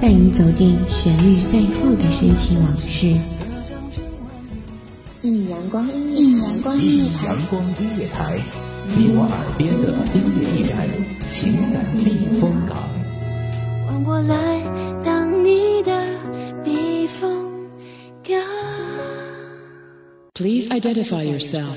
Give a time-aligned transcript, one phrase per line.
[0.00, 3.14] 带你走进旋律背后的深情往事。
[5.20, 5.86] 一米阳光，
[6.16, 8.40] 一米阳光音乐台，阳光音乐台，
[8.96, 10.88] 你我耳边的音乐驿站，
[11.28, 12.78] 情感避风港。
[13.86, 14.62] 换我来
[15.04, 15.92] 当你的
[16.64, 17.68] 避风
[18.26, 18.40] 港。
[20.32, 21.76] Please identify yourself。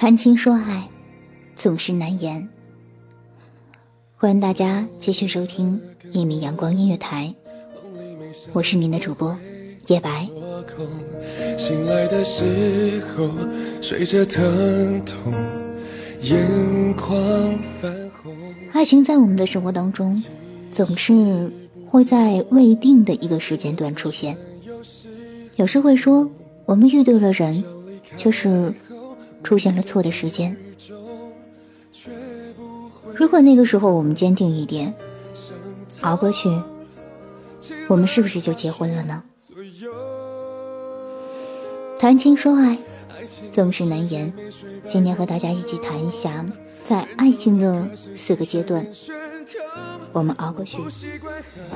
[0.00, 0.88] 谈情说爱，
[1.54, 2.48] 总是难言。
[4.16, 5.78] 欢迎大家继续收听
[6.10, 7.34] 一米阳光音乐台，
[8.54, 9.36] 我是您的主播
[9.88, 10.26] 叶白。
[11.58, 13.28] 醒来的时候，
[13.82, 15.34] 随着疼痛，
[16.22, 17.14] 眼眶
[17.78, 18.34] 泛红。
[18.72, 20.24] 爱情在我们的生活当中，
[20.72, 21.52] 总是
[21.90, 24.34] 会在未定的一个时间段出现。
[25.56, 26.26] 有时会说，
[26.64, 27.62] 我们遇对了人，
[28.16, 28.72] 却是。
[29.42, 30.56] 出现了错的时间。
[33.14, 34.94] 如果那个时候我们坚定一点，
[36.02, 36.48] 熬过去，
[37.88, 39.22] 我们是不是就结婚了呢？
[41.98, 42.78] 谈情说爱，
[43.52, 44.32] 总是难言。
[44.86, 46.44] 今天和大家一起谈一下，
[46.80, 48.86] 在爱情的四个阶段，
[50.12, 50.78] 我们熬过去，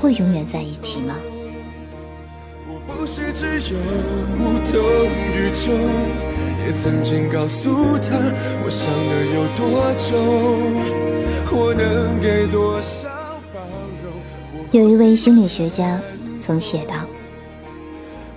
[0.01, 1.15] 会永远在一起吗？
[2.87, 3.79] 不是只有
[5.35, 5.73] 宇宙。
[6.67, 8.17] 也曾经告诉他，
[8.65, 10.17] 我想的有多重，
[11.53, 13.07] 我能给多少
[13.53, 13.61] 包
[14.03, 14.15] 容。
[14.71, 16.01] 有一位心理学家
[16.41, 16.97] 曾写道：“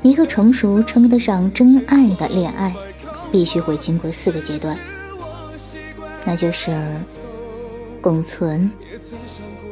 [0.03, 2.75] 一个成熟称得上真爱的恋爱，
[3.31, 4.77] 必须会经过四个阶段，
[6.25, 6.77] 那就是
[8.01, 8.69] 共存、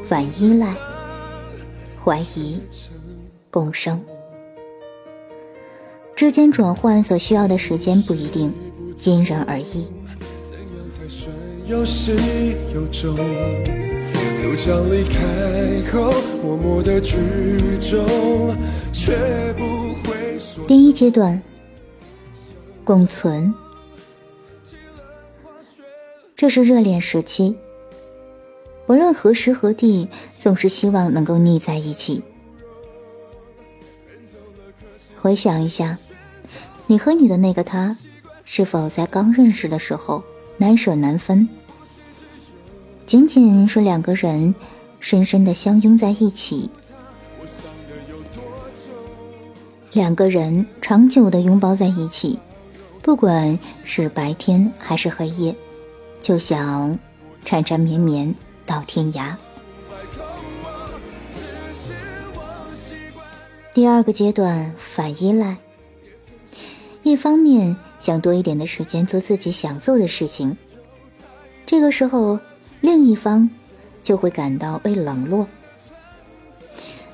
[0.01, 0.73] 反依赖、
[2.01, 2.61] 怀疑、
[3.51, 4.01] 共生。”
[6.15, 8.53] 之间转换所需要的时间不一定，
[9.03, 9.91] 因人而异。
[20.65, 21.41] 第一阶段，
[22.85, 23.53] 共存，
[26.33, 27.57] 这是热恋时期，
[28.87, 30.07] 不论何时何地，
[30.39, 32.23] 总是希望能够腻在一起。
[35.19, 35.97] 回想一下。
[36.87, 37.97] 你和你的那个他，
[38.43, 40.23] 是否在刚认识的时候
[40.57, 41.49] 难舍难分？
[43.05, 44.53] 仅仅是两个人
[44.99, 46.69] 深深的相拥在一起，
[49.93, 52.39] 两个人长久的拥抱在一起，
[53.01, 55.55] 不管是白天还是黑夜，
[56.21, 56.97] 就想
[57.43, 58.33] 缠缠绵绵
[58.65, 59.35] 到天涯。
[63.75, 65.57] 第二个阶段，反依赖。
[67.03, 70.55] 一方面想多一点的时间做自己想做的事情，
[71.65, 72.39] 这个时候
[72.79, 73.49] 另一方
[74.01, 75.45] 就会感到被冷落，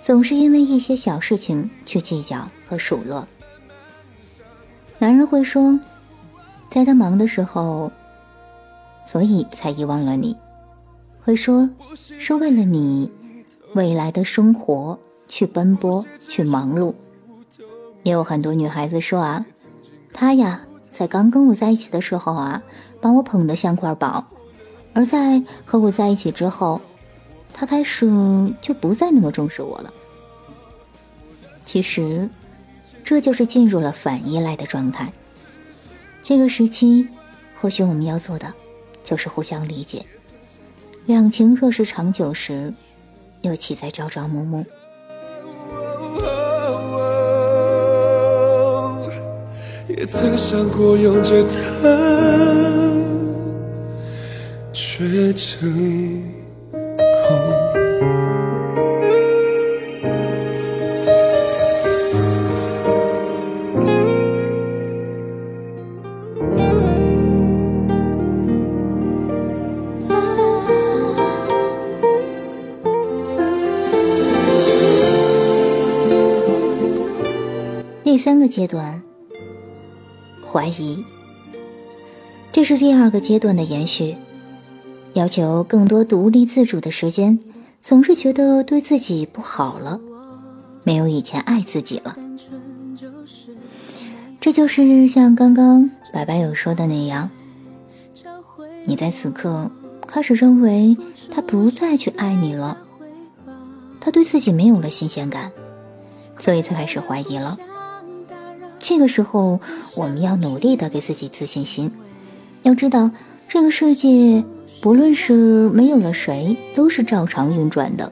[0.04, 3.28] 总是因为一些小事情去计较和数落。
[5.00, 5.80] 男人会说，
[6.70, 7.92] 在他忙的时候，
[9.08, 10.36] 所以才遗忘了你；
[11.24, 13.12] 会说是为了你
[13.74, 15.00] 未来的生活
[15.32, 16.94] 去奔波去忙碌。
[18.04, 19.46] 也有很多女孩子说啊。
[20.14, 22.62] 他呀，在刚跟我在一起的时候啊，
[23.00, 24.26] 把我捧得像块宝；
[24.94, 26.82] 而在和我在一起之后，
[27.54, 28.06] 他开始
[28.62, 29.94] 就不再那么重视我了。
[31.66, 32.30] 其实，
[33.06, 35.14] 这就是进入了反依赖的状态。
[36.22, 37.08] 这个时期，
[37.62, 38.54] 或许我们要做的，
[39.02, 40.06] 就是互相理解。
[41.06, 42.74] 两情若是长久时，
[43.44, 44.66] 又岂在朝朝暮暮？
[50.02, 51.60] 也曾想过拥着它，
[54.74, 56.24] 却成
[57.28, 57.38] 空。
[78.04, 79.00] 第三个阶段，
[80.52, 81.04] 怀疑。
[82.52, 84.18] 这是第二个阶段的延续，
[85.14, 87.40] 要求更多独立自主的时间，
[87.82, 90.00] 总是觉得对自己不好了，
[90.84, 92.18] 没有以前爱自己了。
[94.42, 97.30] 这就是像刚刚白白有说的那样，
[98.86, 99.72] 你在此刻
[100.06, 100.98] 开始认为
[101.32, 102.78] 他不再去爱你了，
[104.02, 105.52] 他对自己没有了新鲜感，
[106.38, 107.58] 所以才开始怀疑了。
[108.82, 109.60] 这个时候，
[109.96, 111.92] 我们要努力的给自己自信心。
[112.64, 113.12] 要知道，
[113.48, 114.44] 这个世界
[114.82, 118.12] 不论是没有了谁，都是照常运转的。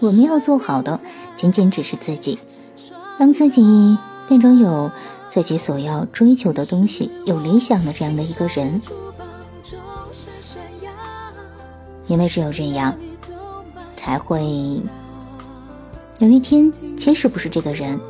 [0.00, 0.98] 我们要做好的，
[1.36, 2.38] 仅仅只是自己，
[3.18, 4.90] 让自己变成有
[5.28, 8.80] 自己所要追求的东西、有理想的这样的一个人。
[12.06, 12.96] 因为只有这样，
[13.96, 14.42] 才会
[16.18, 18.00] 有一天，即使不是这个人，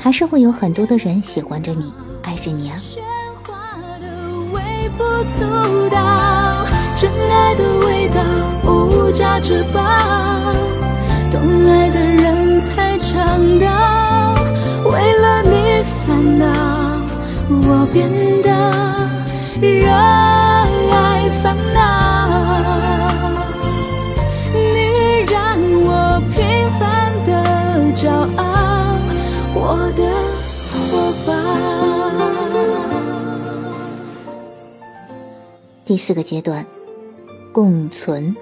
[0.00, 1.92] 还是会有很多的人喜欢着你、
[2.22, 2.76] 爱着你啊。
[4.98, 5.04] 不
[5.38, 5.44] 足
[5.88, 6.66] 道，
[6.96, 8.22] 真爱的味道
[8.70, 9.80] 无价之宝，
[11.30, 13.66] 懂爱的人才尝到。
[14.84, 16.44] 为了你烦恼，
[17.48, 18.10] 我变
[18.42, 18.48] 得
[19.60, 19.86] 热
[35.90, 36.64] 第四个阶段，
[37.50, 38.32] 共存。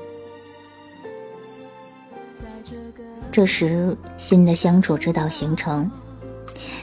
[3.33, 5.91] 这时，新的相处之道形成，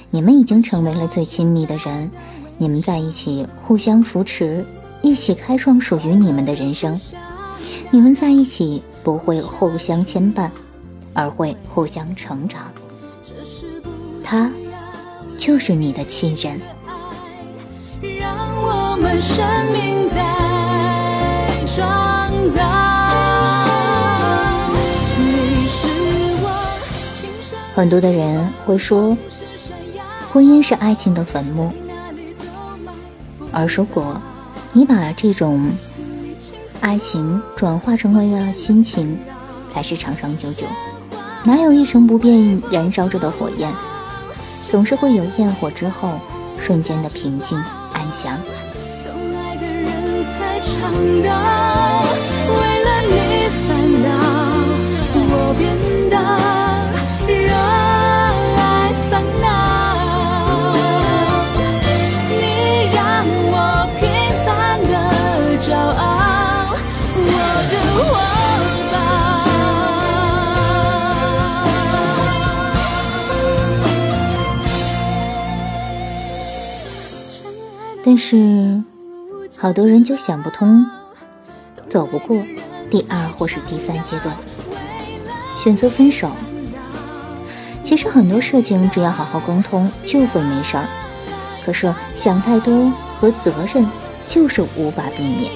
[0.10, 2.10] 你们已经成为了最亲密的人。
[2.58, 4.66] 你们在一起，互相扶持，
[5.04, 7.00] 一起开创属于你们的人生。
[7.92, 10.50] 你们在一起，不会互相牵绊，
[11.14, 12.74] 而会互相成长。
[14.24, 14.52] 他，
[15.38, 16.60] 就是你的亲人。
[18.02, 20.25] 让我们生命在。
[27.76, 29.18] 很多的人会说，
[30.32, 31.74] 婚姻是爱情的坟墓。
[33.52, 34.18] 而如果
[34.72, 35.70] 你把这种
[36.80, 39.20] 爱情转化成为了亲情，
[39.70, 40.66] 才是长长久久。
[41.44, 43.70] 哪有一成不变燃烧着的火焰？
[44.72, 46.18] 总是会有焰火之后
[46.58, 47.62] 瞬间的平静
[47.92, 48.40] 安详。
[52.48, 53.68] 为了你烦
[54.02, 54.08] 恼，
[55.14, 55.78] 我变
[56.10, 56.16] 得
[78.06, 78.82] 但是。
[79.58, 80.86] 好多人就想不通，
[81.88, 82.44] 走不过
[82.90, 84.36] 第二或是第三阶段，
[85.64, 86.30] 选择分手。
[87.82, 90.86] 其实很多事情只要好好沟通就会没事儿，
[91.64, 93.88] 可是想太多和责任
[94.26, 95.54] 就是无法避免。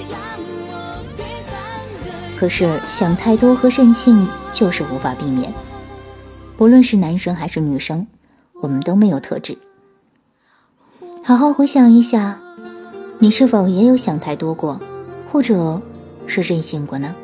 [2.38, 5.52] 可是想太多和任性就是无法避免。
[6.56, 8.06] 不论是男生还是女生，
[8.62, 9.58] 我们都没有特质。
[11.22, 12.40] 好好回想一下。
[13.18, 14.80] 你是否也有想太多过，
[15.30, 15.80] 或者
[16.26, 17.14] 是任性过呢？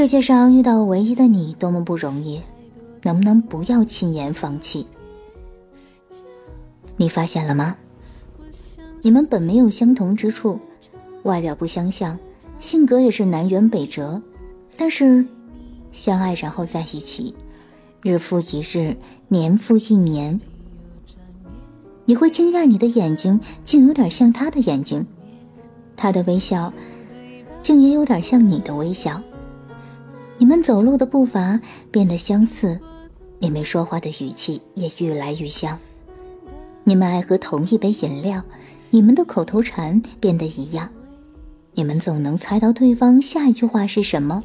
[0.00, 2.40] 世界上遇到唯一的你多么不容易，
[3.02, 4.86] 能不能不要轻言放弃？
[6.96, 7.76] 你发现了吗？
[9.02, 10.58] 你们本没有相同之处，
[11.24, 12.18] 外表不相像，
[12.58, 14.22] 性格也是南辕北辙，
[14.74, 15.26] 但是
[15.92, 17.34] 相爱然后在一起，
[18.00, 18.96] 日复一日，
[19.28, 20.40] 年复一年，
[22.06, 25.06] 你会惊讶你的眼睛竟有点像他的眼睛，
[25.94, 26.72] 他的微笑
[27.60, 29.20] 竟也有点像你的微笑。
[30.40, 32.80] 你们走路的步伐变得相似，
[33.40, 35.78] 你们说话的语气也愈来愈像。
[36.82, 38.42] 你们爱喝同一杯饮料，
[38.88, 40.88] 你们的口头禅变得一样。
[41.74, 44.42] 你们总能猜到对方下一句话是什么。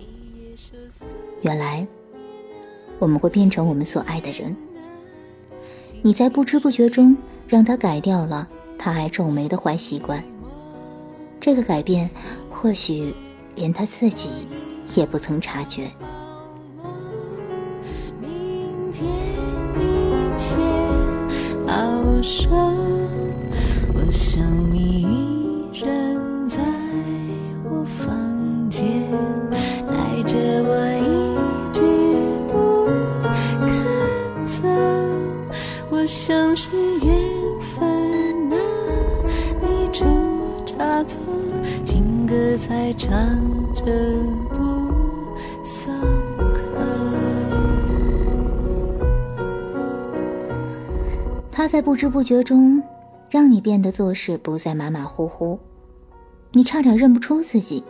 [1.43, 1.87] 原来，
[2.99, 4.53] 我们会变成我们所爱的人。
[6.01, 7.15] 你在不知不觉中
[7.47, 8.45] 让他改掉了
[8.77, 10.21] 他爱皱眉的坏习惯，
[11.39, 12.09] 这个改变，
[12.51, 13.15] 或许
[13.55, 14.29] 连他自己
[14.95, 15.89] 也不曾察觉。
[18.21, 19.07] 明天
[19.79, 20.57] 一切
[21.67, 22.49] 好深，
[23.93, 26.59] 我想你依然在
[27.69, 28.85] 我房间，
[29.89, 31.81] 带着我一直
[32.47, 32.87] 不
[33.65, 34.63] 肯走。
[35.89, 36.69] 我想是
[37.01, 37.13] 缘
[37.59, 38.55] 分哪
[39.61, 40.05] 里出
[40.65, 41.19] 差错，
[41.83, 43.11] 情歌才唱
[51.65, 52.79] 他在不知不觉中，
[53.27, 55.57] 让你变得做事不再马马虎虎，
[56.51, 57.83] 你差点认不出自己，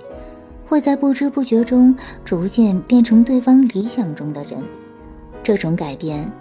[0.65, 4.63] 会在不知不觉中逐渐变成对方理想中的人。
[5.43, 6.31] 这种改变，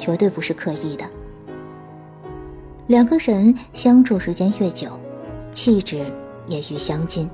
[0.00, 1.04] 绝对不是刻意的。
[2.88, 4.98] 两个人相处时间越久，
[5.52, 6.04] 气质
[6.48, 7.30] 也愈相近。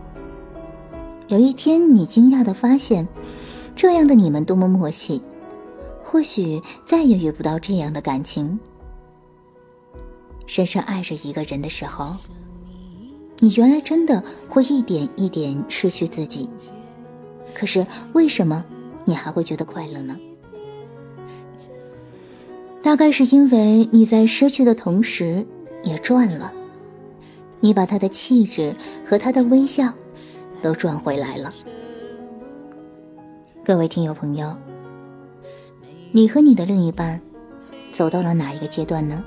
[1.29, 3.09] 有一天，你惊讶的发现，
[3.75, 5.23] 这样的你们多么默契，
[6.05, 8.61] 或许再也遇不到这样的感情。
[10.47, 12.17] 深深爱着一个人的时候，
[13.41, 16.49] 你原来真的会一点一点失去自己。
[17.55, 18.65] 可是为什么
[19.05, 20.17] 你还会觉得快乐呢？
[22.83, 25.45] 大概是因为你在失去的同时
[25.83, 26.53] 也赚了，
[27.61, 28.75] 你把他的气质
[29.05, 29.93] 和他的微笑
[30.63, 31.53] 都赚回来了。
[33.65, 34.57] 各位听友朋友，
[36.13, 37.21] 你和你的另一半
[37.93, 39.25] 走到了哪一个阶段呢？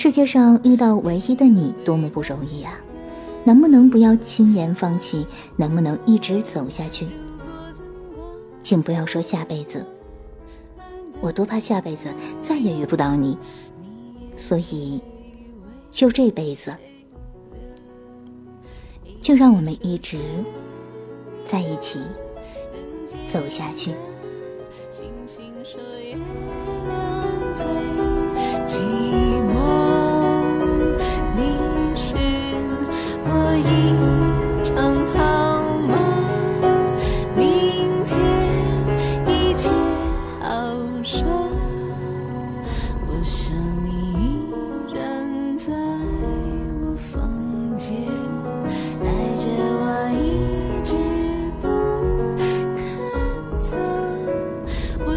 [0.00, 2.72] 世界上遇到唯一的你多么不容易啊！
[3.42, 5.26] 能不能不要轻言放弃？
[5.56, 7.08] 能不能一直走下去？
[8.62, 9.84] 请不要说下辈子，
[11.20, 12.06] 我多怕下辈子
[12.44, 13.36] 再也遇不到你。
[14.36, 15.00] 所以，
[15.90, 16.72] 就这辈子，
[19.20, 20.20] 就让我们一直
[21.44, 21.98] 在一起
[23.26, 23.90] 走下去。
[24.92, 25.80] 星星说
[26.12, 26.18] 要
[27.56, 27.68] 走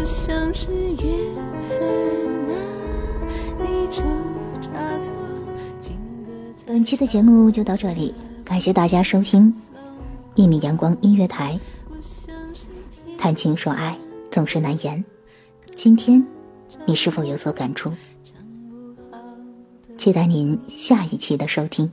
[0.04, 2.52] 像是缘分哪
[3.64, 4.02] 里出
[4.60, 5.14] 差错，
[6.66, 9.54] 本期的节目就到这里，感谢大家收听
[10.34, 11.58] 一米阳光音乐台。
[13.16, 13.96] 谈情说爱
[14.30, 15.04] 总是难言，
[15.74, 16.24] 今天
[16.84, 17.92] 你是否有所感触？
[19.96, 21.92] 期待您下一期的收听。